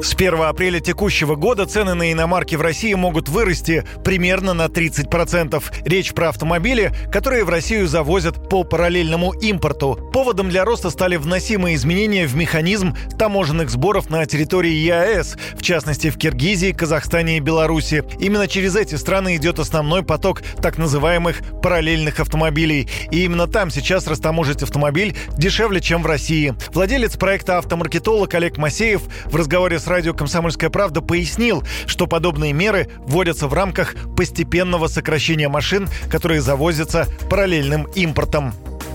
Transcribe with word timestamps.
С 0.00 0.14
1 0.14 0.34
апреля 0.42 0.78
текущего 0.78 1.34
года 1.34 1.66
цены 1.66 1.94
на 1.94 2.12
иномарки 2.12 2.54
в 2.54 2.60
России 2.60 2.94
могут 2.94 3.28
вырасти 3.28 3.84
примерно 4.04 4.54
на 4.54 4.66
30%. 4.66 5.60
Речь 5.84 6.12
про 6.12 6.28
автомобили, 6.28 6.92
которые 7.10 7.44
в 7.44 7.48
Россию 7.48 7.88
завозят 7.88 8.48
по 8.48 8.62
параллельному 8.62 9.32
импорту. 9.32 9.98
Поводом 10.12 10.50
для 10.50 10.64
роста 10.64 10.90
стали 10.90 11.16
вносимые 11.16 11.74
изменения 11.74 12.26
в 12.26 12.36
механизм 12.36 12.94
таможенных 13.18 13.70
сборов 13.70 14.08
на 14.08 14.24
территории 14.24 14.70
ЕАЭС, 14.70 15.36
в 15.56 15.62
частности 15.62 16.10
в 16.10 16.16
Киргизии, 16.16 16.70
Казахстане 16.70 17.38
и 17.38 17.40
Беларуси. 17.40 18.04
Именно 18.20 18.46
через 18.46 18.76
эти 18.76 18.94
страны 18.94 19.34
идет 19.34 19.58
основной 19.58 20.04
поток 20.04 20.42
так 20.62 20.78
называемых 20.78 21.40
параллельных 21.60 22.20
автомобилей. 22.20 22.88
И 23.10 23.24
именно 23.24 23.48
там 23.48 23.70
сейчас 23.70 24.06
растаможить 24.06 24.62
автомобиль 24.62 25.16
дешевле, 25.36 25.80
чем 25.80 26.04
в 26.04 26.06
России. 26.06 26.54
Владелец 26.72 27.16
проекта 27.16 27.58
«Автомаркетолог» 27.58 28.32
Олег 28.34 28.58
Масеев 28.58 29.02
в 29.24 29.34
разговоре 29.34 29.80
с 29.80 29.87
радио 29.88 30.14
«Комсомольская 30.14 30.70
правда» 30.70 31.00
пояснил, 31.00 31.64
что 31.86 32.06
подобные 32.06 32.52
меры 32.52 32.88
вводятся 32.98 33.48
в 33.48 33.54
рамках 33.54 33.94
постепенного 34.16 34.86
сокращения 34.86 35.48
машин, 35.48 35.88
которые 36.10 36.40
завозятся 36.40 37.06
параллельным 37.28 37.84
импортом. 37.94 38.52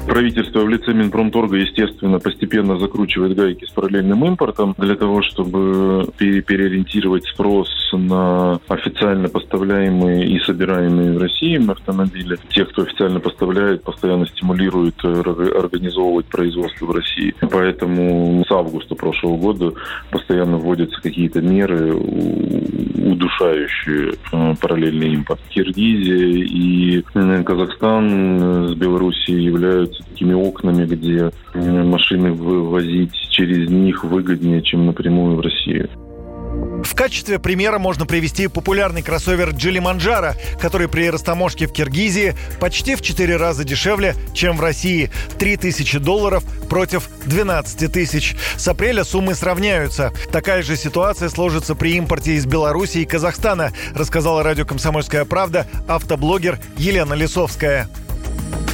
Правительство 0.07 0.59
в 0.59 0.69
лице 0.69 0.93
Минпромторга, 0.93 1.57
естественно, 1.57 2.19
постепенно 2.19 2.77
закручивает 2.77 3.35
гайки 3.35 3.65
с 3.65 3.69
параллельным 3.69 4.23
импортом 4.25 4.75
для 4.77 4.95
того, 4.95 5.21
чтобы 5.21 6.07
переориентировать 6.17 7.25
спрос 7.25 7.69
на 7.93 8.59
официально 8.67 9.29
поставляемые 9.29 10.25
и 10.27 10.39
собираемые 10.39 11.13
в 11.13 11.21
России 11.21 11.69
автомобили. 11.69 12.37
Те, 12.49 12.65
кто 12.65 12.83
официально 12.83 13.19
поставляет, 13.19 13.83
постоянно 13.83 14.27
стимулируют 14.27 15.03
организовывать 15.03 16.25
производство 16.27 16.85
в 16.85 16.91
России. 16.91 17.33
Поэтому 17.39 18.43
с 18.47 18.51
августа 18.51 18.95
прошлого 18.95 19.37
года 19.37 19.73
постоянно 20.11 20.57
вводятся 20.57 21.01
какие-то 21.01 21.41
меры, 21.41 21.93
удушающие 21.93 23.32
э, 23.41 24.55
параллельный 24.61 25.13
импорт. 25.13 25.41
Киргизия 25.49 26.45
и 26.45 27.03
э, 27.13 27.43
Казахстан 27.43 28.69
с 28.69 28.75
Белоруссией 28.75 29.43
являются 29.43 30.03
такими 30.03 30.33
окнами, 30.33 30.85
где 30.85 31.31
э, 31.53 31.83
машины 31.83 32.31
вывозить 32.31 33.15
через 33.29 33.69
них 33.69 34.03
выгоднее, 34.03 34.61
чем 34.61 34.85
напрямую 34.85 35.37
в 35.37 35.41
Россию. 35.41 35.89
В 36.83 36.95
качестве 36.95 37.39
примера 37.39 37.79
можно 37.79 38.05
привести 38.05 38.47
популярный 38.47 39.01
кроссовер 39.01 39.49
Джили 39.49 39.79
который 40.59 40.87
при 40.87 41.09
растаможке 41.09 41.65
в 41.65 41.73
Киргизии 41.73 42.35
почти 42.59 42.95
в 42.95 43.01
4 43.01 43.35
раза 43.37 43.63
дешевле, 43.63 44.15
чем 44.33 44.57
в 44.57 44.61
России. 44.61 45.09
3000 45.39 45.97
долларов 45.97 46.43
против 46.69 47.09
12 47.25 47.91
тысяч. 47.91 48.35
С 48.57 48.67
апреля 48.67 49.03
суммы 49.03 49.33
сравняются. 49.33 50.11
Такая 50.31 50.61
же 50.61 50.77
ситуация 50.77 51.29
сложится 51.29 51.73
при 51.73 51.95
импорте 51.95 52.33
из 52.33 52.45
Беларуси 52.45 52.99
и 52.99 53.05
Казахстана, 53.05 53.71
рассказала 53.95 54.43
радио 54.43 54.65
«Комсомольская 54.65 55.25
правда» 55.25 55.65
автоблогер 55.87 56.59
Елена 56.77 57.13
Лисовская. 57.13 57.89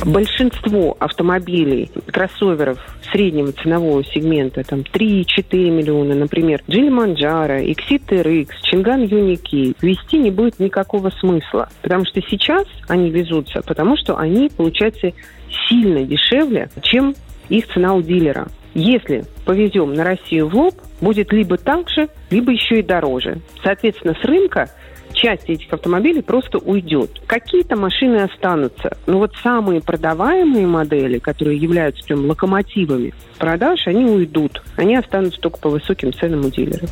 Большинство 0.06 0.96
автомобилей, 1.00 1.92
кроссоверов 2.08 2.80
среднего 3.12 3.52
ценового 3.52 4.04
сегмента, 4.06 4.64
там 4.64 4.80
3-4 4.80 5.26
миллиона, 5.70 6.16
например, 6.16 6.62
Джили 6.70 6.90
Манджара, 6.90 7.62
Exit 7.62 8.08
RX, 8.08 8.50
Чинган 8.64 9.04
Юники, 9.04 9.76
вести 9.82 10.18
не 10.18 10.32
будет 10.32 10.60
никакого 10.60 11.10
смысла. 11.10 11.68
Потому 11.82 12.06
что 12.06 12.22
сейчас 12.22 12.66
они 12.88 13.10
везутся, 13.10 13.62
потому 13.62 13.98
что 13.98 14.18
они, 14.18 14.50
получается, 14.50 15.12
сильно 15.68 16.04
дешевле, 16.04 16.70
чем 16.82 17.14
их 17.50 17.68
цена 17.68 17.94
у 17.94 18.02
дилера. 18.02 18.48
Если 18.74 19.26
повезем 19.46 19.94
на 19.94 20.04
Россию 20.06 20.48
в 20.48 20.56
лоб, 20.56 20.76
будет 21.02 21.34
либо 21.34 21.58
так 21.58 21.90
же, 21.90 22.08
либо 22.30 22.52
еще 22.52 22.80
и 22.80 22.84
дороже. 22.84 23.40
Соответственно, 23.64 24.16
с 24.22 24.24
рынка 24.24 24.70
часть 25.20 25.50
этих 25.50 25.72
автомобилей 25.74 26.22
просто 26.22 26.58
уйдет. 26.58 27.22
Какие-то 27.28 27.76
машины 27.76 28.18
останутся. 28.18 28.98
Но 29.06 29.20
вот 29.20 29.36
самые 29.44 29.82
продаваемые 29.82 30.66
модели, 30.66 31.20
которые 31.20 31.58
являются 31.58 32.04
прям 32.06 32.26
локомотивами 32.26 33.14
продаж, 33.38 33.86
они 33.88 34.06
уйдут. 34.06 34.64
Они 34.78 34.96
останутся 34.96 35.40
только 35.42 35.60
по 35.60 35.70
высоким 35.70 36.14
ценам 36.14 36.46
у 36.46 36.50
дилеров. 36.50 36.90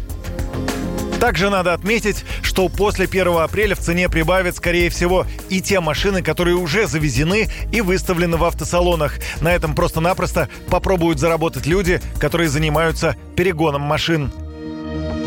Также 1.22 1.50
надо 1.50 1.74
отметить, 1.74 2.26
что 2.44 2.70
после 2.70 3.06
1 3.06 3.28
апреля 3.38 3.76
в 3.76 3.80
цене 3.80 4.08
прибавят, 4.08 4.56
скорее 4.56 4.90
всего, 4.90 5.26
и 5.50 5.62
те 5.62 5.80
машины, 5.80 6.22
которые 6.22 6.58
уже 6.58 6.86
завезены 6.86 7.48
и 7.72 7.82
выставлены 7.82 8.38
в 8.38 8.44
автосалонах. 8.44 9.16
На 9.42 9.54
этом 9.54 9.74
просто-напросто 9.74 10.48
попробуют 10.70 11.20
заработать 11.20 11.66
люди, 11.66 12.02
которые 12.20 12.50
занимаются 12.50 13.16
перегоном 13.36 13.82
машин. 13.82 14.32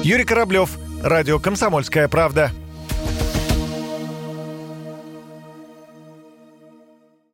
Юрий 0.04 0.24
Кораблев, 0.24 0.70
Радио 1.02 1.38
«Комсомольская 1.38 2.08
правда». 2.08 2.52